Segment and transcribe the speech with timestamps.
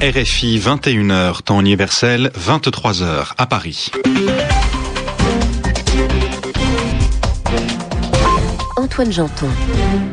[0.00, 3.90] RFI 21h, temps universel 23h à Paris.
[8.94, 9.48] Antoine Janton.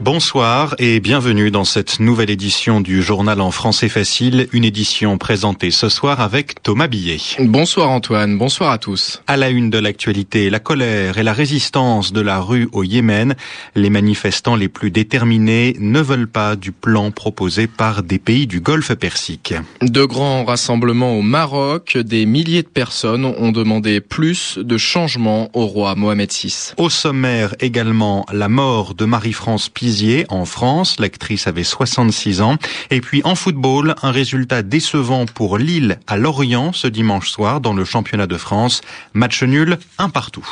[0.00, 5.70] Bonsoir et bienvenue dans cette nouvelle édition du journal en français facile, une édition présentée
[5.70, 7.18] ce soir avec Thomas Billet.
[7.38, 9.22] Bonsoir Antoine, bonsoir à tous.
[9.28, 13.36] À la une de l'actualité, la colère et la résistance de la rue au Yémen.
[13.76, 18.60] Les manifestants les plus déterminés ne veulent pas du plan proposé par des pays du
[18.60, 19.54] Golfe Persique.
[19.82, 25.64] De grands rassemblements au Maroc, des milliers de personnes ont demandé plus de changements au
[25.66, 26.72] roi Mohamed VI.
[26.76, 30.98] Au sommaire également la mort de Marie-France Pizier en France.
[30.98, 32.56] L'actrice avait 66 ans.
[32.90, 37.74] Et puis en football, un résultat décevant pour Lille à Lorient ce dimanche soir dans
[37.74, 38.80] le championnat de France.
[39.12, 40.48] Match nul, un partout.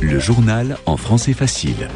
[0.00, 1.88] Le journal en français facile.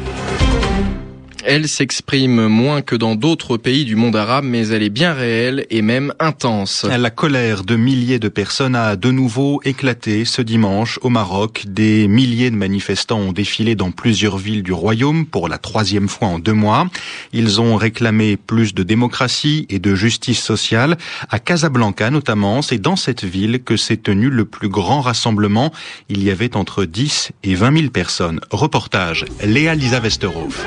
[1.47, 5.67] Elle s'exprime moins que dans d'autres pays du monde arabe, mais elle est bien réelle
[5.69, 6.85] et même intense.
[6.85, 11.65] La colère de milliers de personnes a de nouveau éclaté ce dimanche au Maroc.
[11.67, 16.29] Des milliers de manifestants ont défilé dans plusieurs villes du royaume pour la troisième fois
[16.29, 16.87] en deux mois.
[17.31, 20.97] Ils ont réclamé plus de démocratie et de justice sociale.
[21.29, 25.71] À Casablanca notamment, c'est dans cette ville que s'est tenu le plus grand rassemblement.
[26.09, 28.39] Il y avait entre 10 et 20 000 personnes.
[28.49, 30.65] Reportage, Léa Lisa Westerhoff.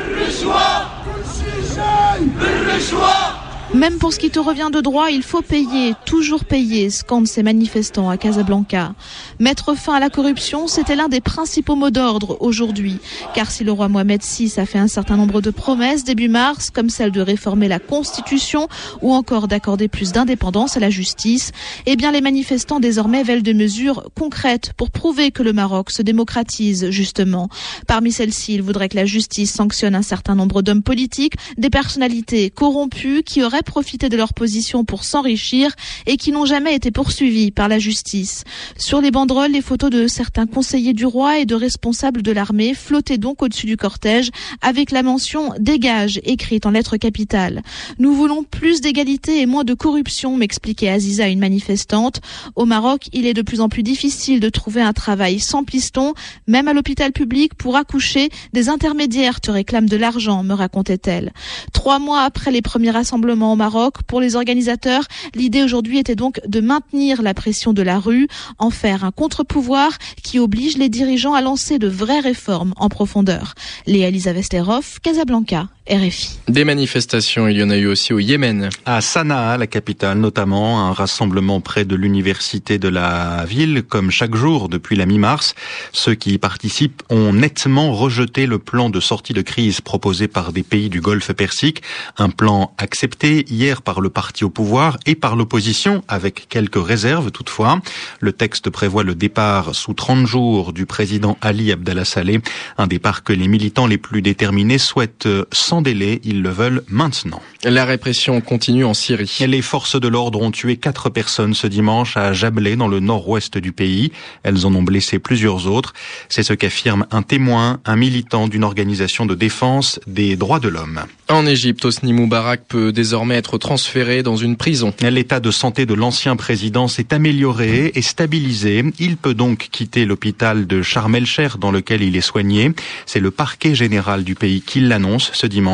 [2.21, 3.38] بالرشوة.
[3.75, 7.43] Même pour ce qui te revient de droit, il faut payer, toujours payer, scandent ces
[7.43, 8.95] manifestants à Casablanca.
[9.41, 12.97] Mettre fin à la corruption, c'était l'un des principaux mots d'ordre aujourd'hui.
[13.35, 16.71] Car si le roi Mohamed VI a fait un certain nombre de promesses début mars,
[16.71, 18.69] comme celle de réformer la constitution
[19.03, 21.53] ou encore d'accorder plus d'indépendance à la justice,
[21.85, 26.01] eh bien les manifestants désormais veulent des mesures concrètes pour prouver que le Maroc se
[26.01, 27.51] démocratise, justement.
[27.87, 32.49] Parmi celles-ci, ils voudraient que la justice sanctionne un certain nombre d'hommes politiques, des personnalités
[32.49, 35.75] corrompues qui auraient profité de leur position pour s'enrichir
[36.07, 38.45] et qui n'ont jamais été poursuivis par la justice.
[38.77, 42.75] Sur les banderoles, les photos de certains conseillers du roi et de responsables de l'armée
[42.75, 44.31] flottaient donc au-dessus du cortège
[44.61, 47.63] avec la mention dégage écrite en lettres capitales.
[47.99, 52.21] Nous voulons plus d'égalité et moins de corruption, m'expliquait Aziza, une manifestante.
[52.57, 56.15] Au Maroc, il est de plus en plus difficile de trouver un travail sans piston,
[56.47, 61.33] même à l'hôpital public pour accoucher, des intermédiaires te réclament de l'argent, me racontait-elle.
[61.73, 64.03] Trois mois après les premiers rassemblements au Maroc.
[64.07, 65.05] Pour les organisateurs,
[65.35, 68.29] l'idée aujourd'hui était donc de maintenir la pression de la rue,
[68.59, 73.55] en faire un contre-pouvoir qui oblige les dirigeants à lancer de vraies réformes en profondeur.
[73.87, 76.39] Léa Elisa Vesterov, Casablanca, RFI.
[76.49, 78.69] Des manifestations, il y en a eu aussi au Yémen.
[78.85, 84.35] À Sanaa, la capitale notamment, un rassemblement près de l'université de la ville, comme chaque
[84.35, 85.55] jour depuis la mi-mars.
[85.93, 90.53] Ceux qui y participent ont nettement rejeté le plan de sortie de crise proposé par
[90.53, 91.83] des pays du Golfe Persique,
[92.19, 97.31] un plan accepté hier par le parti au pouvoir et par l'opposition, avec quelques réserves
[97.31, 97.81] toutefois.
[98.21, 102.41] Le texte prévoit le départ sous 30 jours du président Ali Abdallah Saleh,
[102.77, 107.41] un départ que les militants les plus déterminés souhaitent sans délai, ils le veulent maintenant.
[107.65, 109.39] La répression continue en Syrie.
[109.47, 113.59] Les forces de l'ordre ont tué quatre personnes ce dimanche à Jablé, dans le nord-ouest
[113.59, 114.13] du pays.
[114.43, 115.93] Elles en ont blessé plusieurs autres.
[116.29, 121.03] C'est ce qu'affirme un témoin, un militant d'une organisation de défense des droits de l'homme.
[121.29, 124.95] En Égypte, Hosni Moubarak peut désormais être transféré dans une prison.
[125.01, 128.85] L'état de santé de l'ancien président s'est amélioré et stabilisé.
[128.99, 132.73] Il peut donc quitter l'hôpital de Sharm el-Cher dans lequel il est soigné.
[133.07, 135.68] C'est le parquet général du pays qui l'annonce ce dimanche,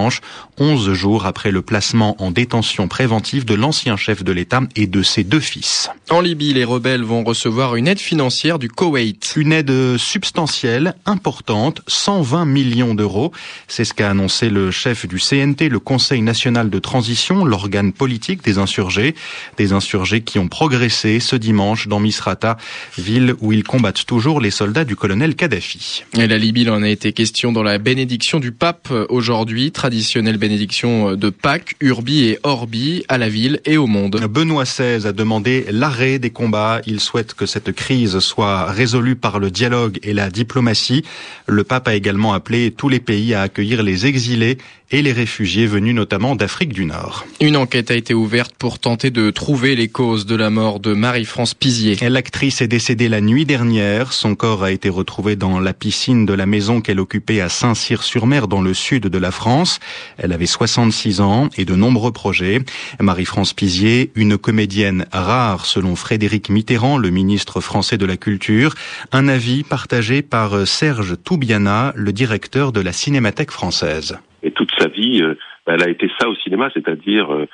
[0.59, 5.03] 11 jours après le placement en détention préventive de l'ancien chef de l'État et de
[5.03, 5.91] ses deux fils.
[6.11, 9.35] En Libye, les rebelles vont recevoir une aide financière du Koweït.
[9.37, 13.33] Une aide substantielle, importante, 120 millions d'euros.
[13.69, 18.45] C'est ce qu'a annoncé le chef du CNT, le Conseil national de transition, l'organe politique
[18.45, 19.15] des insurgés.
[19.57, 22.57] Des insurgés qui ont progressé ce dimanche dans Misrata,
[22.99, 26.05] ville où ils combattent toujours les soldats du colonel Kadhafi.
[26.19, 30.39] Et la Libye, il en a été question dans la bénédiction du pape aujourd'hui, traditionnelle
[30.39, 34.19] bénédiction de Pâques, Urbi et Orbi, à la ville et au monde.
[34.31, 36.81] Benoît XVI a demandé l'arrêt des combats.
[36.87, 41.05] Il souhaite que cette crise soit résolue par le dialogue et la diplomatie.
[41.47, 44.57] Le pape a également appelé tous les pays à accueillir les exilés
[44.95, 47.27] et les réfugiés venus notamment d'Afrique du Nord.
[47.41, 50.95] Une enquête a été ouverte pour tenter de trouver les causes de la mort de
[50.95, 51.97] Marie-France Pizier.
[52.09, 54.13] L'actrice est décédée la nuit dernière.
[54.13, 58.47] Son corps a été retrouvé dans la piscine de la maison qu'elle occupait à Saint-Cyr-sur-Mer
[58.47, 59.81] dans le sud de la France.
[60.17, 62.61] Elle avait 66 ans et de nombreux projets.
[63.01, 68.77] Marie-France Pizier, une comédienne rare selon Frédéric Mitterrand, le ministre français de la Culture.
[69.11, 74.19] Un avis partagé par Serge Toubiana, le directeur de la Cinémathèque française.
[74.45, 75.35] Et sa vie, euh,
[75.67, 77.47] elle a été ça au cinéma, c'est-à-dire euh,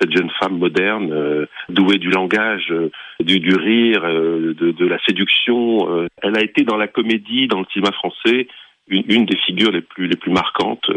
[0.00, 2.72] cette jeune femme moderne, euh, douée du langage,
[3.20, 6.06] du, du, rire, de, de, la séduction.
[6.22, 8.48] elle a été dans la comédie, dans le cinéma français,
[8.88, 10.90] une, des figures les plus les plus marquantes,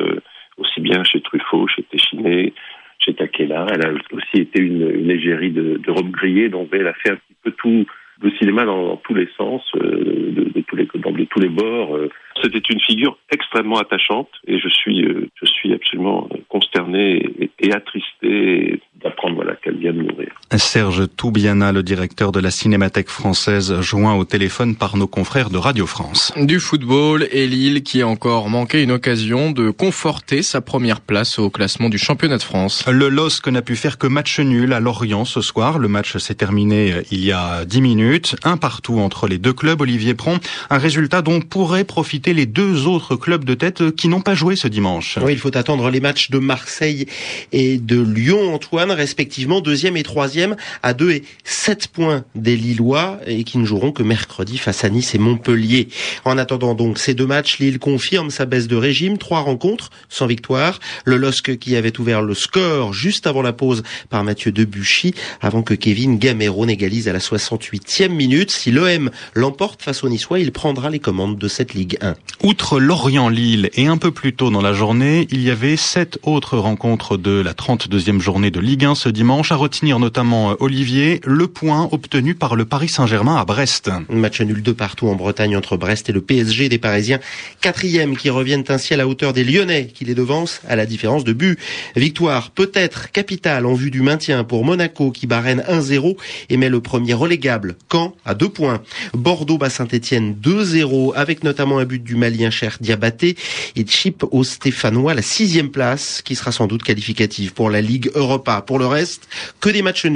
[0.57, 2.53] aussi bien chez Truffaut, chez Téchiné,
[2.97, 3.67] chez Takela.
[3.71, 5.07] Elle a aussi été une, une
[5.53, 7.85] de, de Grillé, donc elle a fait un petit peu tout
[8.21, 10.87] le cinéma dans, tous les sens, de, de, tous les
[11.27, 11.97] tous les bords.
[12.41, 17.73] C'était une figure extrêmement attachante et je suis, euh, je suis absolument consterné et, et
[17.73, 20.29] attristé d'apprendre voilà, qu'elle vient de mourir.
[20.57, 25.57] Serge Toubiana, le directeur de la Cinémathèque française, joint au téléphone par nos confrères de
[25.57, 26.31] Radio France.
[26.37, 31.39] Du football et Lille qui a encore manqué une occasion de conforter sa première place
[31.39, 32.85] au classement du championnat de France.
[32.87, 35.79] Le LOSC n'a pu faire que match nul à Lorient ce soir.
[35.79, 38.35] Le match s'est terminé euh, il y a 10 minutes.
[38.43, 40.39] Un partout entre les deux clubs, Olivier Pron.
[40.69, 44.55] Un résultat dont pourraient profiter les deux autres clubs de tête qui n'ont pas joué
[44.55, 45.17] ce dimanche.
[45.21, 47.07] Oui, il faut attendre les matchs de Marseille
[47.51, 50.34] et de Lyon, Antoine, respectivement deuxième et troisième
[50.83, 54.89] à deux et sept points des Lillois et qui ne joueront que mercredi face à
[54.89, 55.87] Nice et Montpellier.
[56.23, 60.27] En attendant donc ces deux matchs, Lille confirme sa baisse de régime, trois rencontres sans
[60.27, 60.79] victoire.
[61.05, 65.61] Le LOSC qui avait ouvert le score juste avant la pause par Mathieu Debuchy avant
[65.61, 68.51] que Kevin Gamero n'égalise à la 68e minute.
[68.51, 72.15] Si l'OM l'emporte face au Niçois, il prendra les commandes de cette Ligue 1.
[72.43, 76.57] Outre Lorient-Lille et un peu plus tôt dans la journée, il y avait sept autres
[76.57, 81.21] rencontres de la 32e journée de Ligue 1 ce dimanche, à retenir notamment euh, Olivier,
[81.25, 83.91] le point obtenu par le Paris Saint-Germain à Brest.
[84.09, 87.19] Match nul de partout en Bretagne entre Brest et le PSG des Parisiens,
[87.61, 91.23] quatrième qui reviennent ainsi à la hauteur des Lyonnais qui les devancent à la différence
[91.23, 91.59] de but.
[91.95, 96.15] Victoire peut-être capitale en vue du maintien pour Monaco qui barène 1-0
[96.49, 98.81] et met le premier relégable Caen à deux points.
[99.13, 103.35] Bordeaux bat Saint-Etienne 2-0 avec notamment un but du malien cher Diabaté
[103.75, 108.11] et chip au Stéphanois la sixième place qui sera sans doute qualificative pour la Ligue
[108.15, 108.61] Europa.
[108.61, 109.27] Pour le reste,
[109.59, 110.14] que des matchs nuls,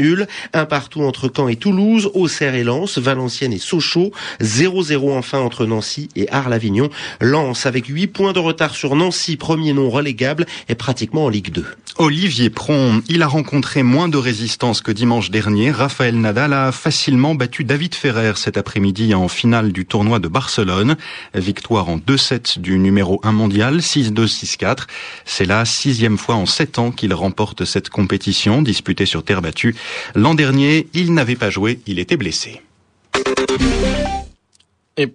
[0.54, 4.12] un partout entre Caen et Toulouse, Auxerre et Lens, Valenciennes et Sochaux,
[4.42, 6.90] 0-0 enfin entre Nancy et Arles-Avignon.
[7.22, 11.51] Lens avec 8 points de retard sur Nancy, premier non relégable, est pratiquement en Ligue
[11.51, 11.66] 2.
[11.98, 15.72] Olivier Pron, il a rencontré moins de résistance que dimanche dernier.
[15.72, 20.96] Raphaël Nadal a facilement battu David Ferrer cet après-midi en finale du tournoi de Barcelone.
[21.34, 24.88] Victoire en 2-7 du numéro 1 mondial, 6-2, 6-4.
[25.25, 29.75] C'est la sixième fois en sept ans qu'il remporte cette compétition disputée sur terre battue.
[30.15, 32.62] L'an dernier, il n'avait pas joué, il était blessé.
[34.97, 35.07] Et...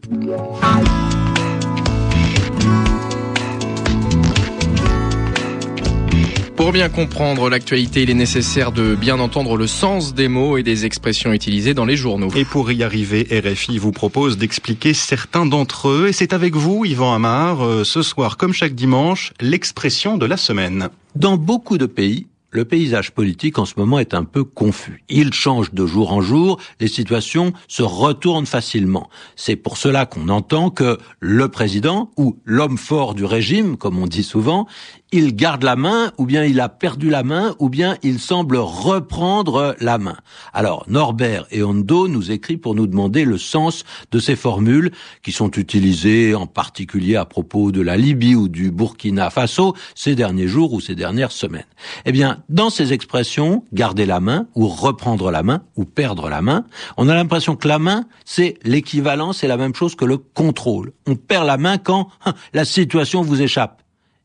[6.56, 10.62] Pour bien comprendre l'actualité, il est nécessaire de bien entendre le sens des mots et
[10.62, 12.30] des expressions utilisées dans les journaux.
[12.34, 16.08] Et pour y arriver, RFI vous propose d'expliquer certains d'entre eux.
[16.08, 20.36] Et c'est avec vous, Yvan Amar, euh, ce soir, comme chaque dimanche, l'expression de la
[20.36, 20.88] semaine.
[21.16, 25.02] Dans beaucoup de pays, le paysage politique en ce moment est un peu confus.
[25.08, 29.10] Il change de jour en jour, les situations se retournent facilement.
[29.34, 34.06] C'est pour cela qu'on entend que le président, ou l'homme fort du régime, comme on
[34.06, 34.68] dit souvent,
[35.14, 38.56] il garde la main, ou bien il a perdu la main, ou bien il semble
[38.56, 40.16] reprendre la main.
[40.52, 44.90] Alors, Norbert et Hondo nous écrit pour nous demander le sens de ces formules
[45.22, 50.16] qui sont utilisées en particulier à propos de la Libye ou du Burkina Faso ces
[50.16, 51.62] derniers jours ou ces dernières semaines.
[52.06, 56.42] Eh bien, dans ces expressions, garder la main, ou reprendre la main, ou perdre la
[56.42, 56.64] main,
[56.96, 60.90] on a l'impression que la main, c'est l'équivalent, c'est la même chose que le contrôle.
[61.06, 62.08] On perd la main quand
[62.52, 63.83] la situation vous échappe.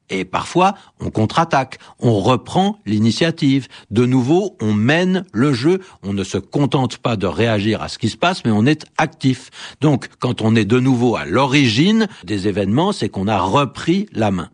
[0.09, 3.67] Et parfois, on contre-attaque, on reprend l'initiative.
[3.91, 7.97] De nouveau, on mène le jeu, on ne se contente pas de réagir à ce
[7.97, 9.49] qui se passe, mais on est actif.
[9.81, 14.31] Donc, quand on est de nouveau à l'origine des événements, c'est qu'on a repris la
[14.31, 14.49] main.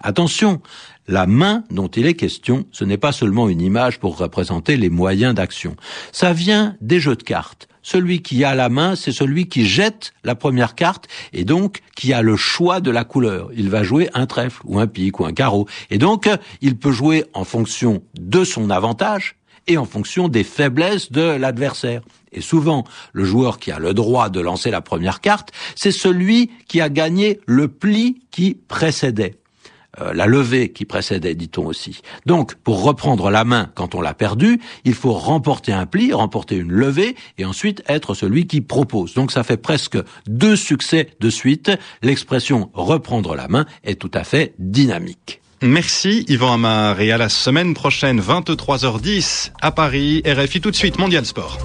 [0.00, 0.60] Attention,
[1.08, 4.90] la main dont il est question, ce n'est pas seulement une image pour représenter les
[4.90, 5.76] moyens d'action.
[6.12, 7.68] Ça vient des jeux de cartes.
[7.82, 12.12] Celui qui a la main, c'est celui qui jette la première carte et donc qui
[12.12, 13.50] a le choix de la couleur.
[13.54, 15.68] Il va jouer un trèfle ou un pique ou un carreau.
[15.90, 16.28] Et donc,
[16.60, 19.36] il peut jouer en fonction de son avantage
[19.68, 22.02] et en fonction des faiblesses de l'adversaire.
[22.32, 26.50] Et souvent, le joueur qui a le droit de lancer la première carte, c'est celui
[26.66, 29.38] qui a gagné le pli qui précédait.
[30.00, 32.00] Euh, la levée qui précédait, dit-on aussi.
[32.26, 36.56] Donc, pour reprendre la main quand on l'a perdue, il faut remporter un pli, remporter
[36.56, 39.14] une levée, et ensuite être celui qui propose.
[39.14, 41.70] Donc ça fait presque deux succès de suite.
[42.02, 45.40] L'expression reprendre la main est tout à fait dynamique.
[45.62, 50.22] Merci Yvan Amar et à la semaine prochaine 23h10 à Paris.
[50.26, 51.58] RFI tout de suite Mondial Sport.